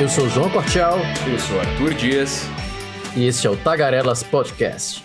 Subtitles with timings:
[0.00, 0.96] Eu sou o João Cortial.
[1.28, 2.48] Eu sou Arthur Dias.
[3.16, 5.04] E este é o Tagarelas Podcast.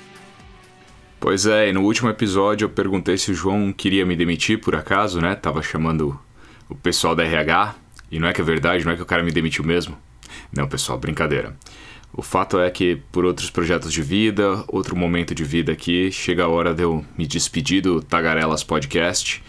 [1.20, 4.76] Pois é, e no último episódio eu perguntei se o João queria me demitir por
[4.76, 5.34] acaso, né?
[5.34, 6.20] Tava chamando
[6.70, 7.74] o pessoal da RH.
[8.12, 9.98] E não é que é verdade, não é que o cara me demitiu mesmo.
[10.56, 11.58] Não, pessoal, brincadeira.
[12.14, 16.44] O fato é que, por outros projetos de vida, outro momento de vida aqui, chega
[16.44, 19.44] a hora de eu me despedir do Tagarelas Podcast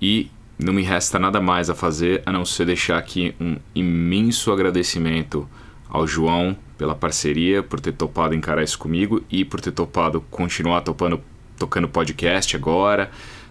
[0.00, 0.30] e
[0.62, 5.48] não me resta nada mais a fazer a não ser deixar aqui um imenso agradecimento
[5.88, 10.82] ao João pela parceria, por ter topado encarar isso comigo e por ter topado continuar
[10.82, 11.20] topando,
[11.58, 13.10] tocando podcast agora,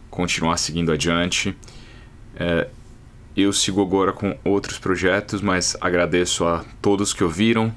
[0.10, 1.56] continuar seguindo adiante.
[2.36, 2.68] É,
[3.36, 7.74] eu sigo agora com outros projetos, mas agradeço a todos que ouviram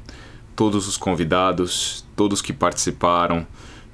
[0.54, 3.46] todos os convidados, todos que participaram,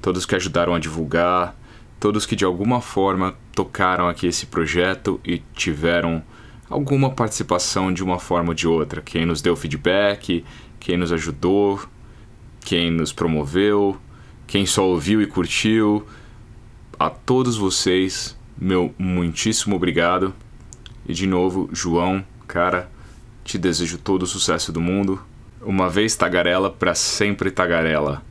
[0.03, 1.57] todos que ajudaram a divulgar,
[2.01, 6.23] todos que de alguma forma tocaram aqui esse projeto e tiveram
[6.71, 9.01] alguma participação de uma forma ou de outra.
[9.01, 10.45] Quem nos deu feedback,
[10.79, 11.81] quem nos ajudou,
[12.61, 13.97] quem nos promoveu,
[14.47, 16.07] quem só ouviu e curtiu.
[16.99, 20.35] A todos vocês, meu muitíssimo obrigado.
[21.07, 22.91] E de novo, João, cara,
[23.45, 25.21] te desejo todo o sucesso do mundo.
[25.63, 28.23] Uma vez tagarela, para sempre tagarela.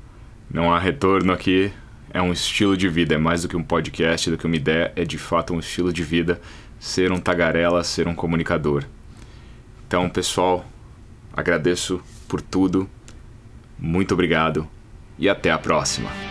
[0.50, 1.72] Não há retorno aqui,
[2.12, 4.92] é um estilo de vida, é mais do que um podcast, do que uma ideia,
[4.96, 6.42] é de fato um estilo de vida
[6.80, 8.84] ser um tagarela, ser um comunicador.
[9.88, 10.66] Então, pessoal,
[11.34, 12.90] agradeço por tudo,
[13.80, 14.68] muito obrigado
[15.18, 16.27] e até a próxima.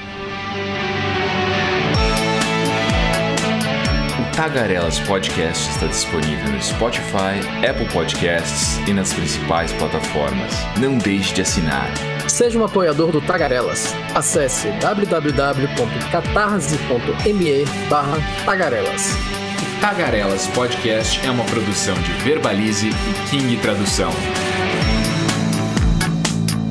[4.37, 10.53] Tagarelas Podcast está disponível no Spotify, Apple Podcasts e nas principais plataformas.
[10.79, 11.91] Não deixe de assinar.
[12.29, 13.95] Seja um apoiador do Tagarelas.
[14.15, 17.65] Acesse www.catarse.me
[18.45, 19.17] Tagarelas.
[19.81, 24.13] Tagarelas Podcast é uma produção de Verbalize e King Tradução.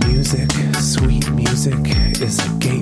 [0.08, 1.80] Music, sweet music
[2.24, 2.76] is a game.